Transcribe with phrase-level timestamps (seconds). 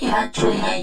[0.00, 0.80] Electrohead.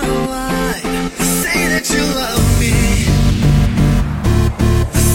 [0.00, 2.74] Say that you love me.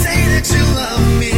[0.02, 1.33] Say that you love me.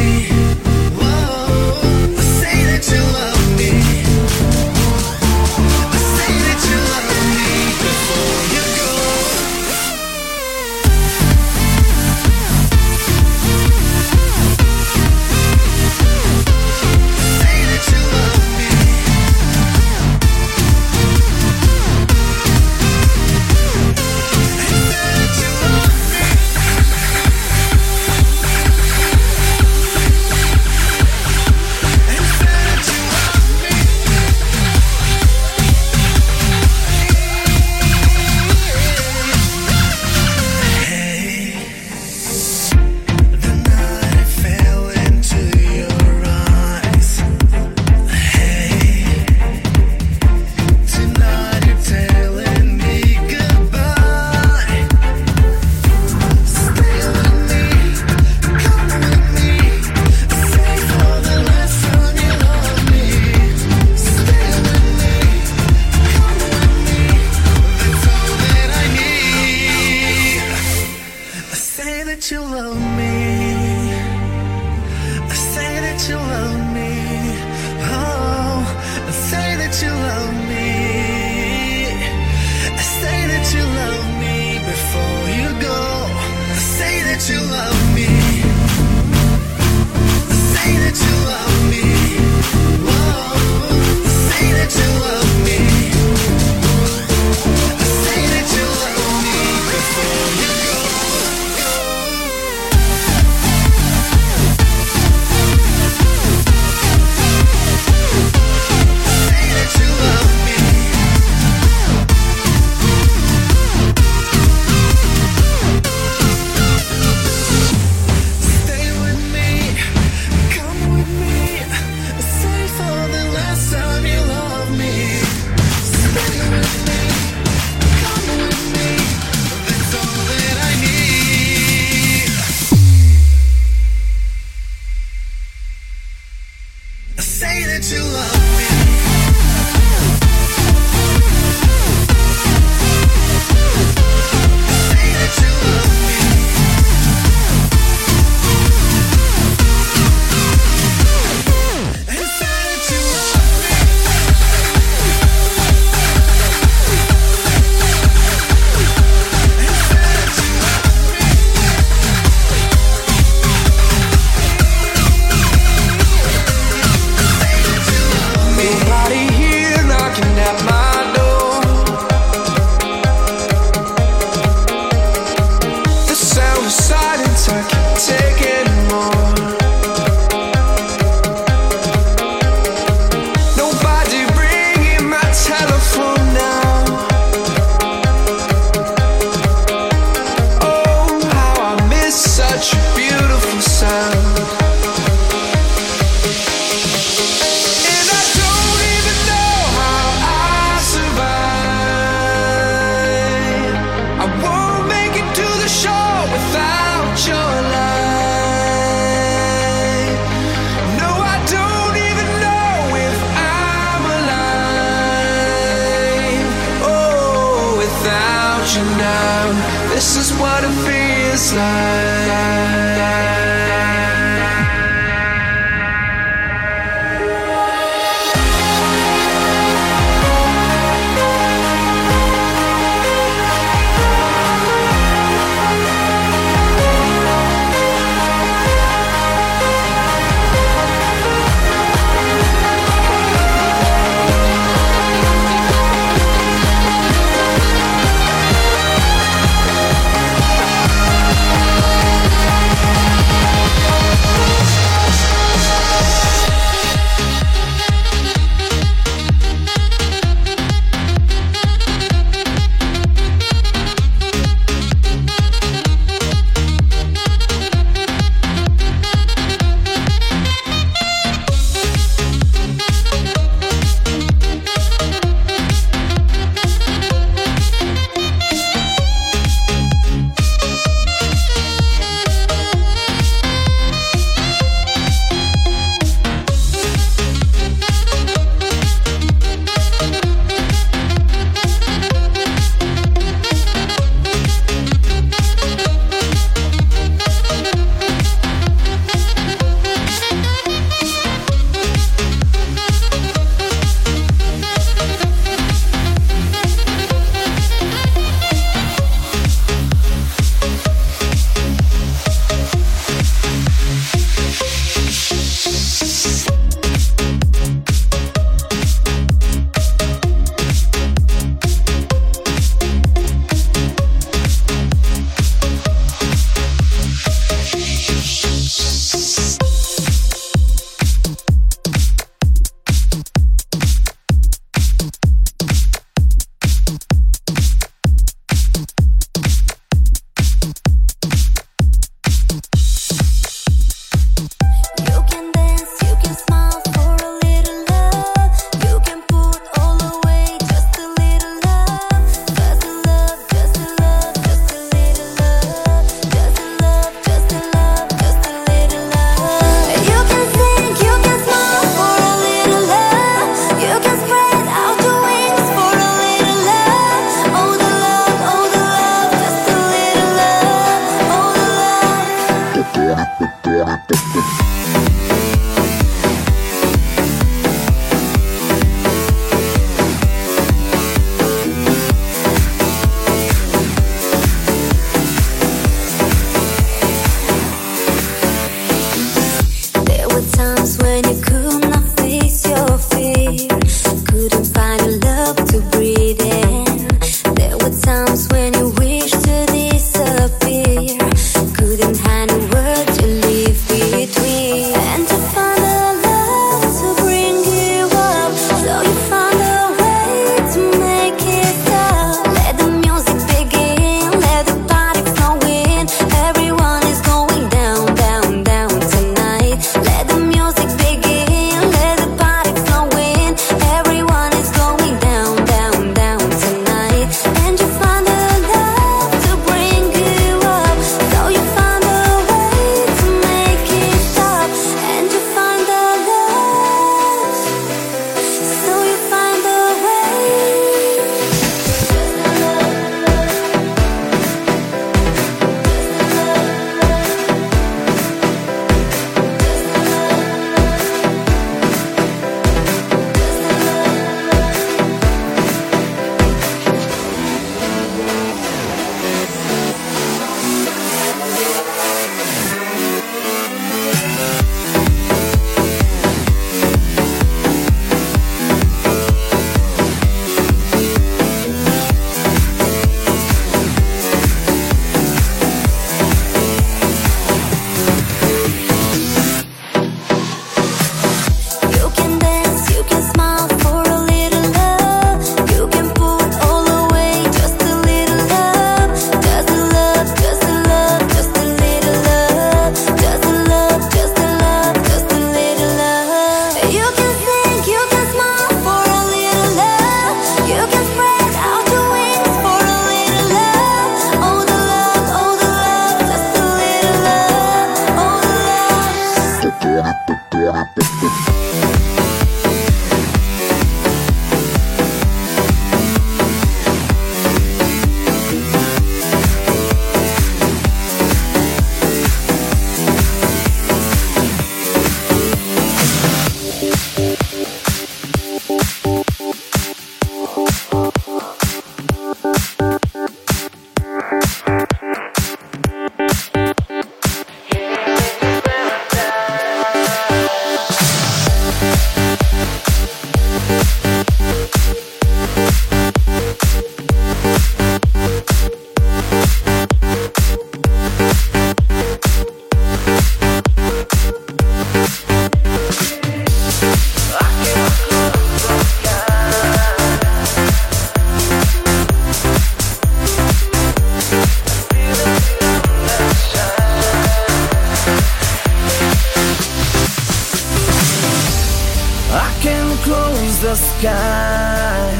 [572.46, 575.10] I can close the sky.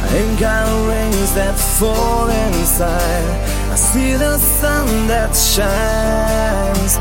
[0.00, 3.28] I ain't got rains that fall inside.
[3.70, 6.92] I see the sun that shines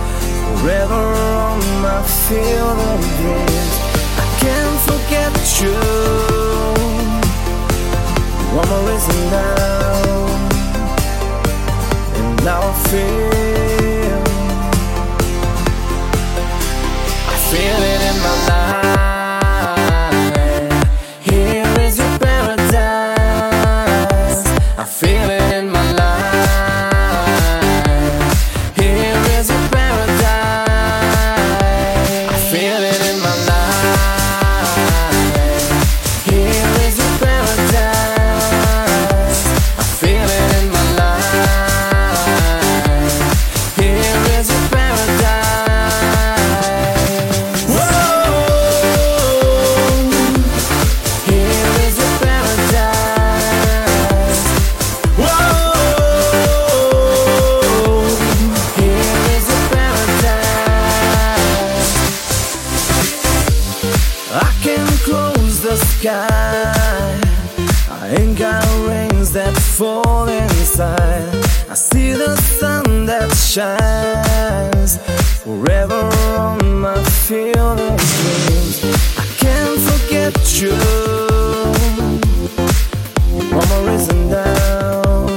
[0.60, 1.06] forever
[1.46, 3.76] on my field of dreams.
[4.24, 5.80] I can't forget you.
[8.58, 10.28] One more reason now,
[12.20, 14.24] and now I feel.
[17.32, 19.17] I feel it in my life.
[24.80, 25.37] I feel it.
[67.90, 71.34] I ain't got rains that fall inside.
[71.70, 74.98] I see the sun that shines
[75.44, 76.02] forever
[76.38, 78.84] on my feelings.
[79.18, 80.78] I can't forget you.
[84.30, 85.30] Down,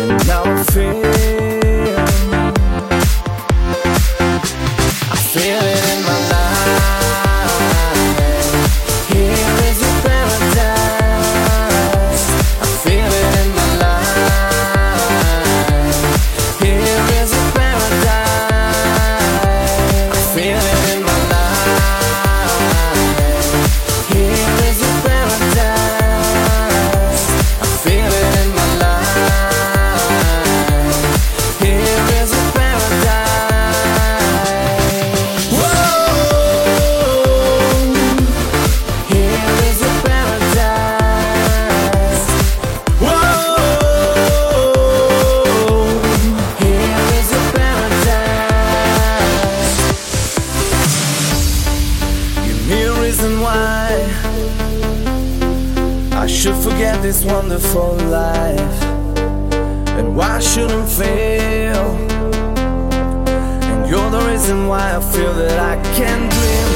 [0.00, 1.39] and now I feel.
[56.30, 58.82] should forget this wonderful life,
[59.98, 61.96] and why shouldn't fail?
[63.70, 66.68] And you're the reason why I feel that I can dream.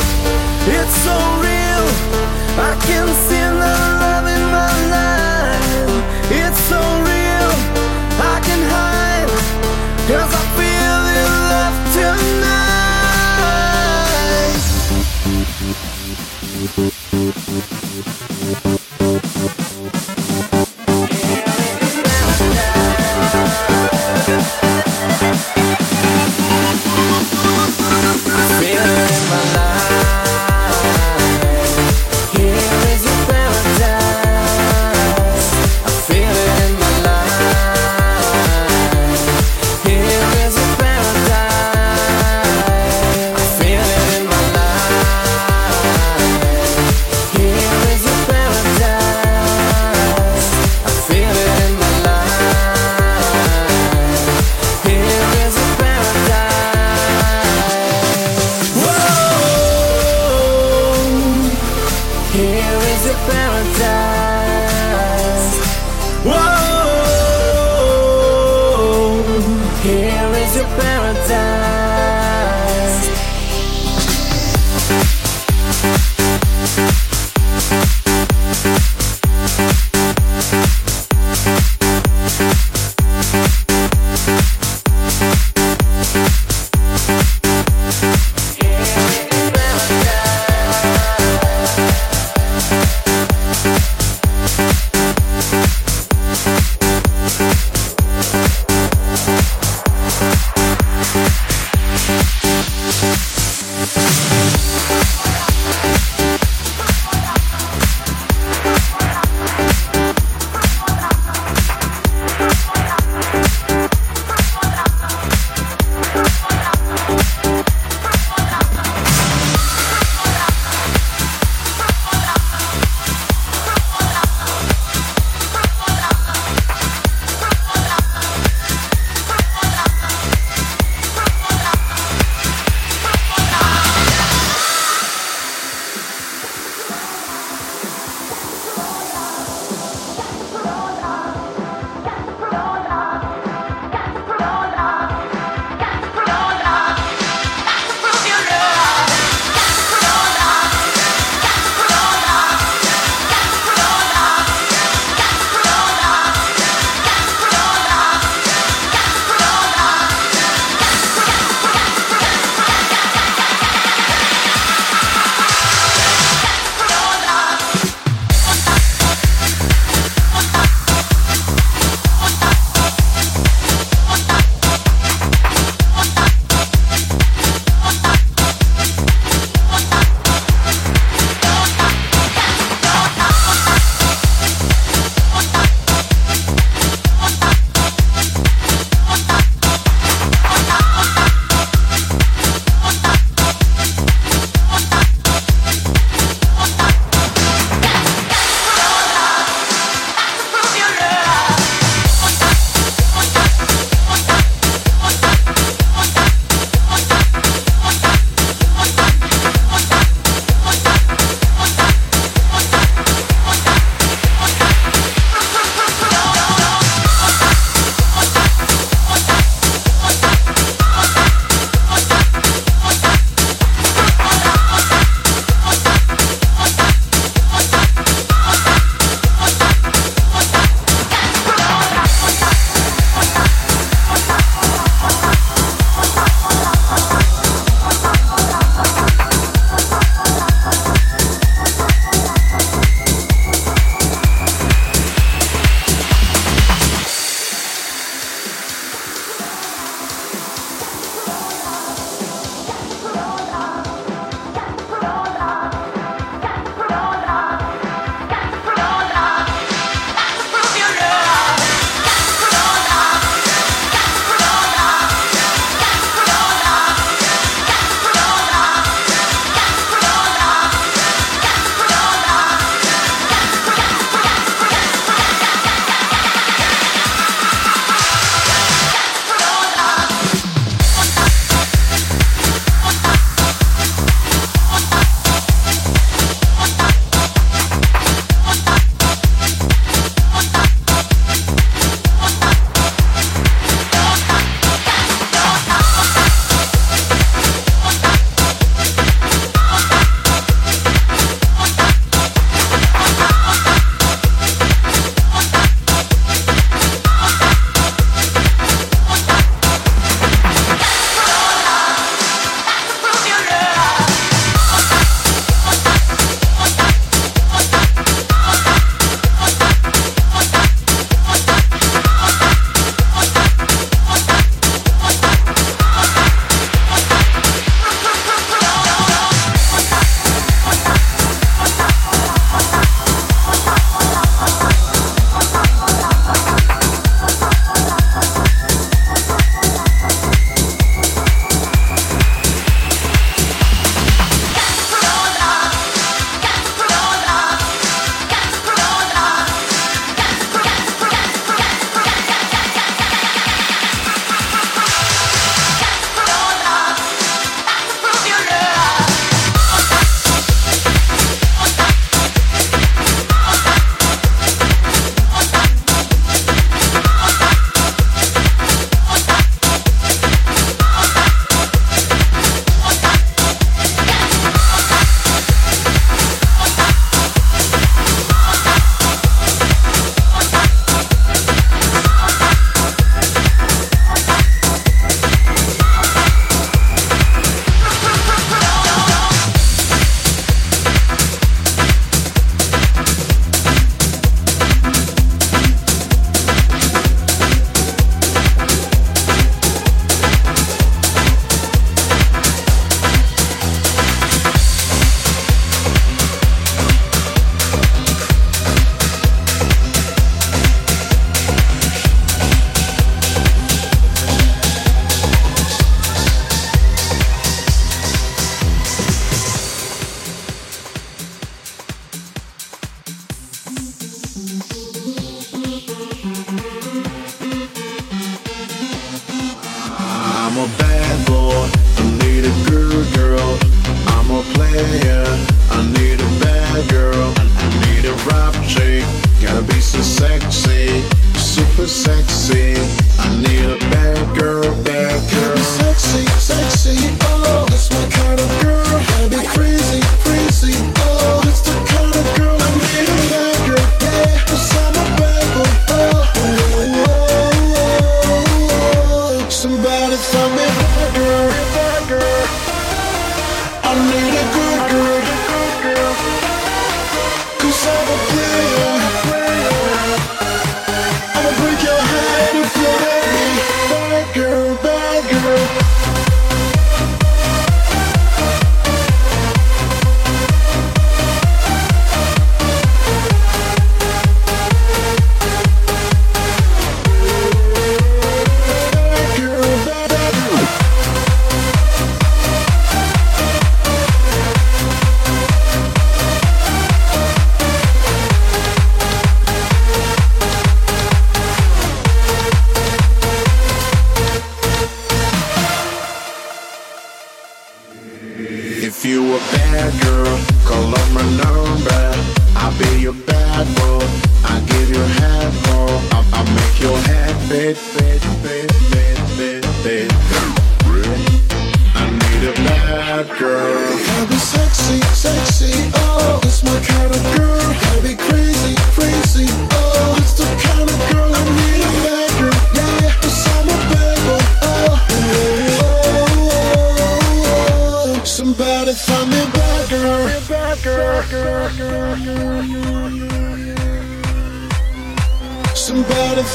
[0.76, 1.86] It's so real,
[2.60, 6.02] I can see the love in my life.
[6.30, 6.80] It's so
[7.10, 7.50] real,
[8.20, 9.30] I can hide,
[10.08, 11.76] cause I feel in love
[18.74, 18.83] tonight.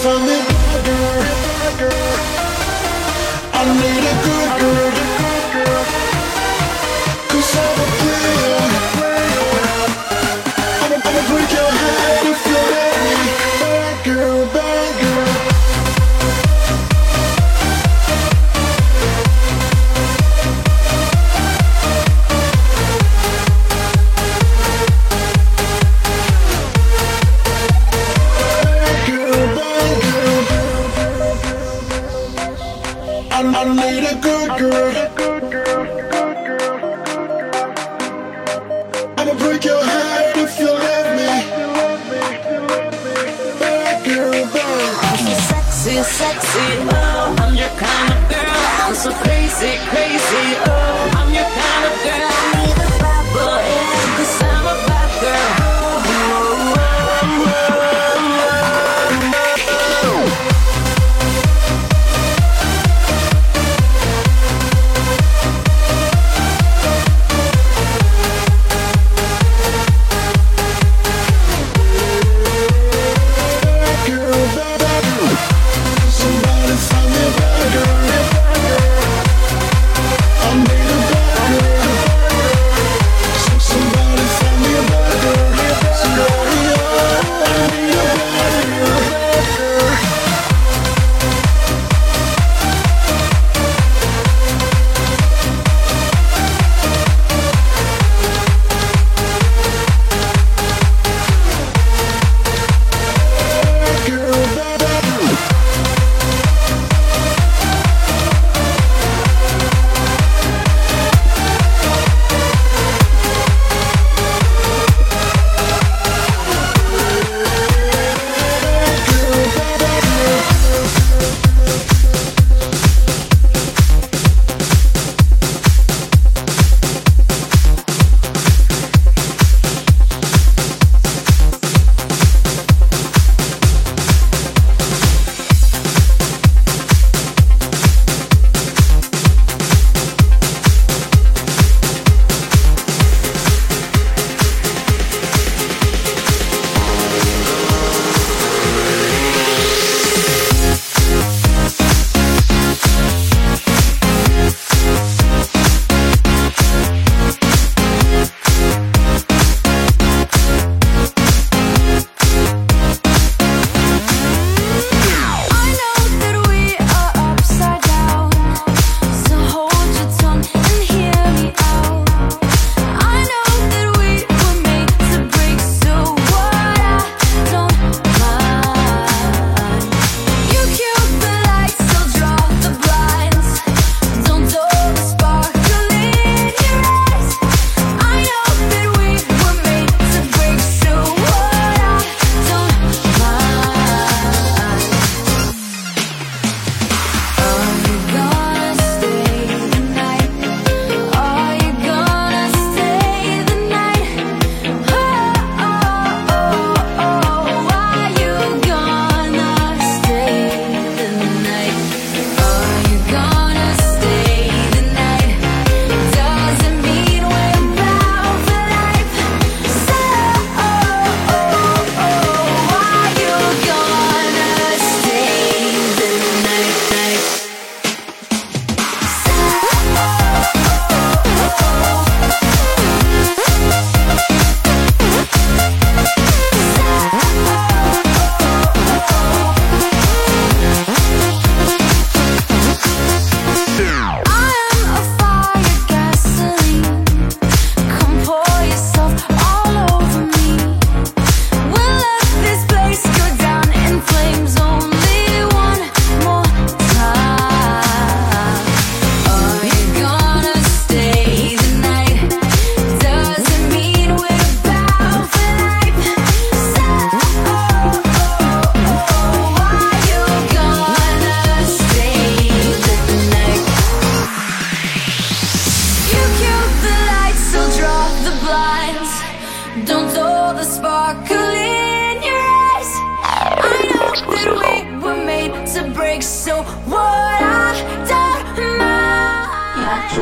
[0.02, 0.49] from it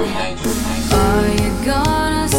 [0.10, 2.37] Are you gonna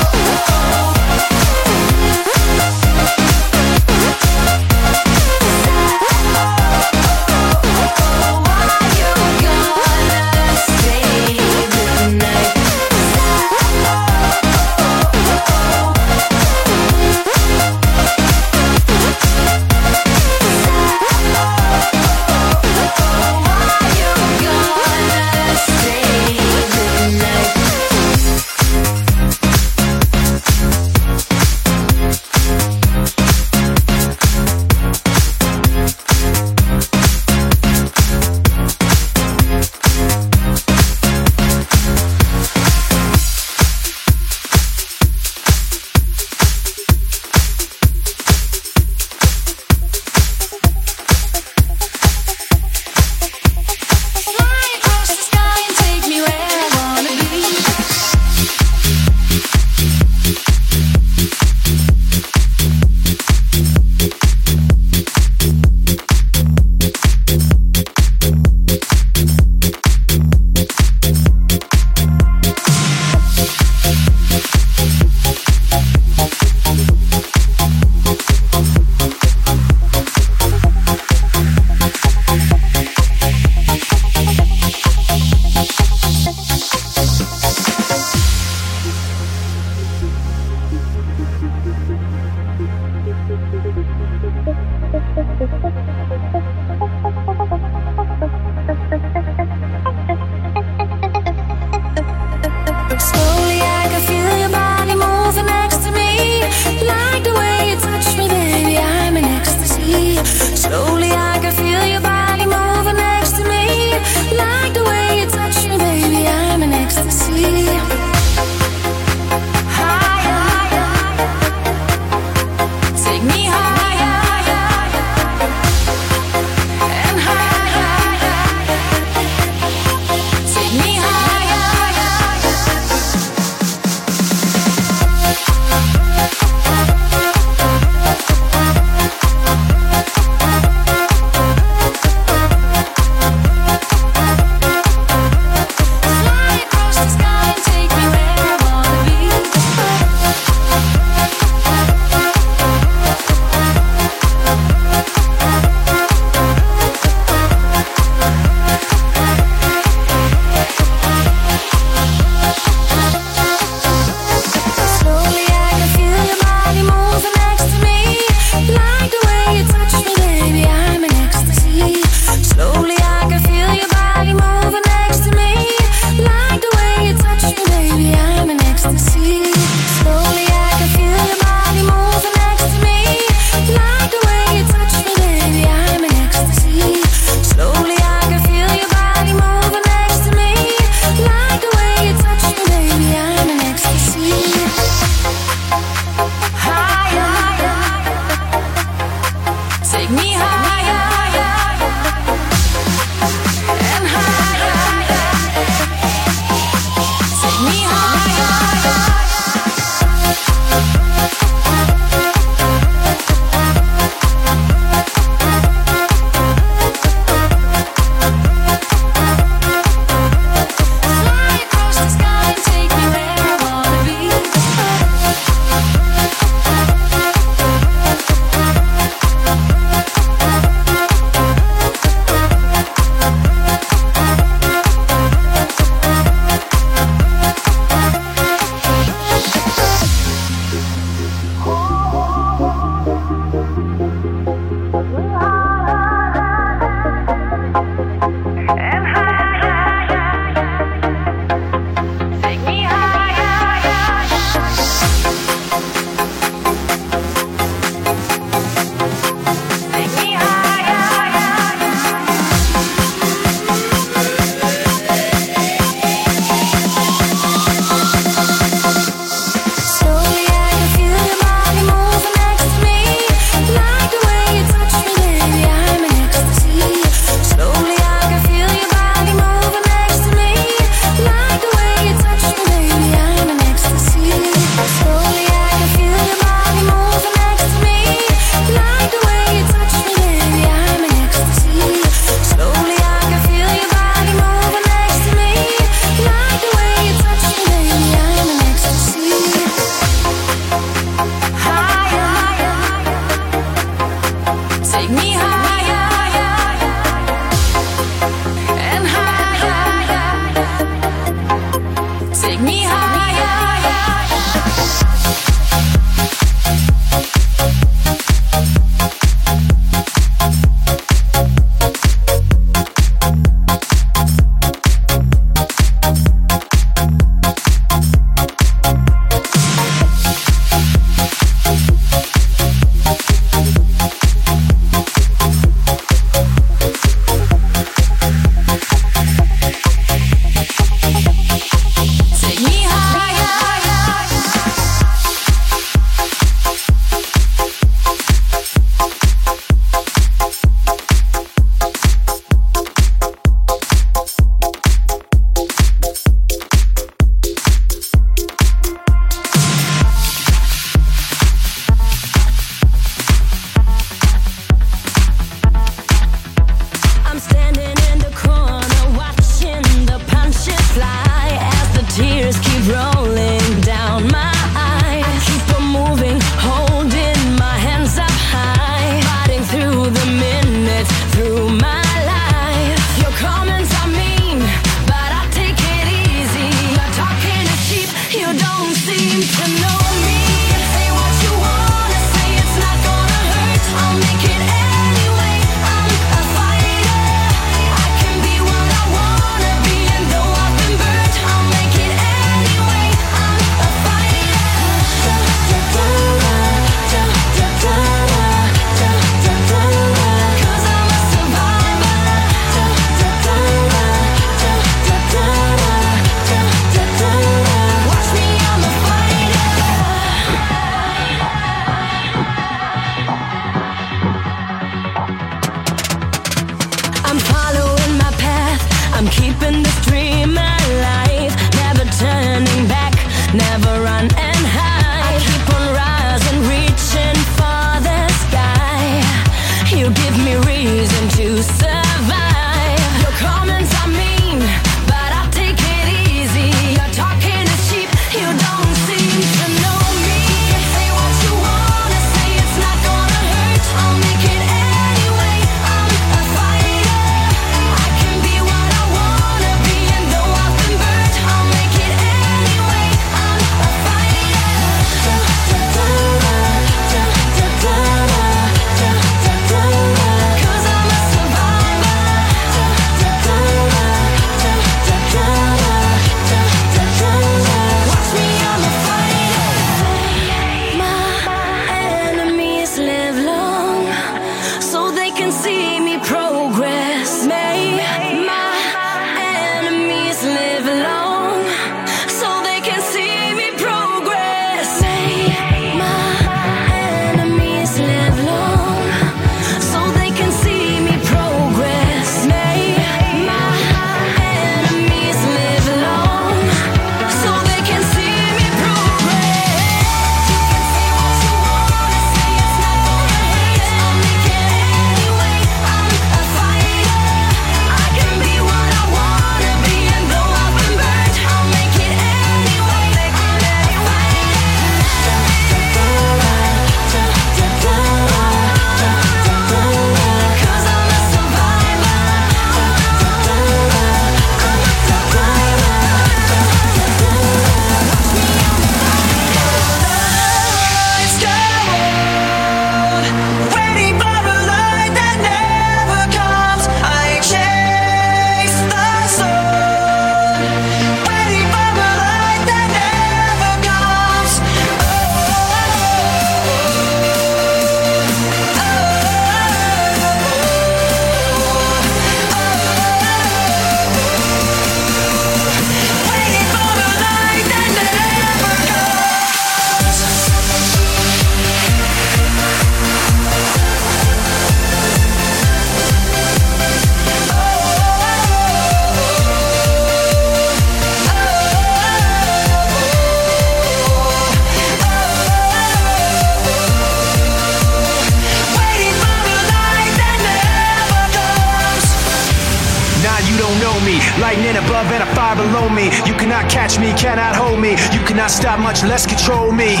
[595.60, 596.08] below me.
[596.24, 597.92] You cannot catch me, cannot hold me.
[598.16, 600.00] You cannot stop, much less control me.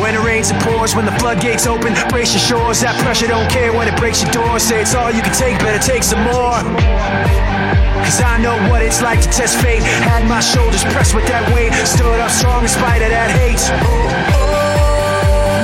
[0.00, 0.96] When it rains, it pours.
[0.96, 2.80] When the floodgates open, brace your shores.
[2.80, 4.58] That pressure don't care when it breaks your door.
[4.58, 6.56] Say it's all you can take, better take some more.
[8.04, 9.82] Cause I know what it's like to test fate.
[10.08, 11.72] Had my shoulders pressed with that weight.
[11.84, 13.60] Stood up strong in spite of that hate.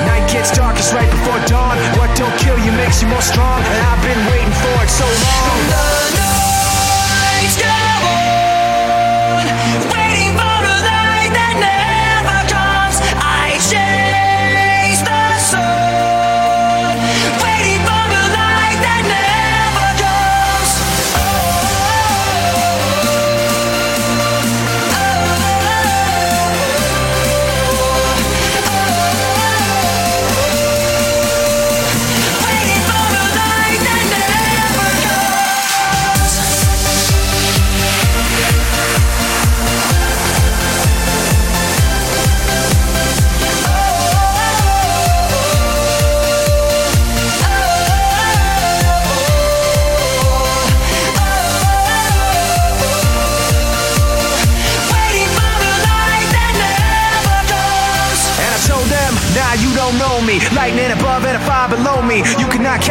[0.05, 1.73] Night gets darkest right before dawn.
[1.97, 3.57] What don't kill you makes you more strong.
[3.57, 6.54] And I've been waiting for it so long
[9.37, 10.04] on.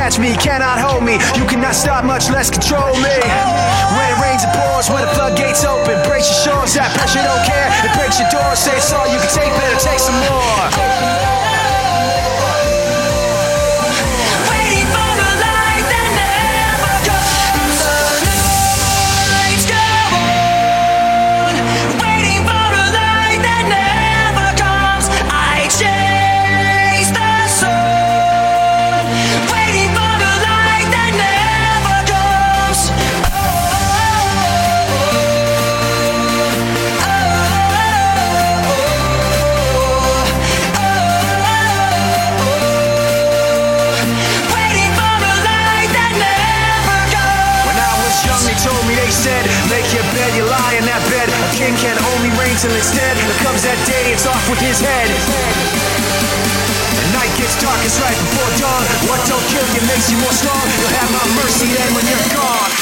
[0.05, 1.15] Catch me, cannot hold me.
[1.33, 3.17] You cannot stop, much less control me.
[3.97, 4.91] When it rains, it pours.
[4.93, 6.75] When the floodgates open, brace your shores.
[6.77, 7.73] That pressure don't care.
[7.89, 8.53] It breaks your door.
[8.53, 11.54] Say it's all you can take, better take some more.
[51.65, 53.17] King can only reign till it's dead.
[53.17, 55.09] There comes that day, it's off with his head.
[56.93, 58.85] The night gets darkest right before dawn.
[59.09, 60.61] What don't kill you makes you more strong.
[60.77, 62.74] You'll have my mercy then when you're gone.